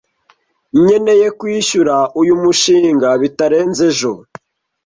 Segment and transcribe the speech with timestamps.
[0.81, 4.13] Nkeneye kwishyura uyu mushinga bitarenze ejo.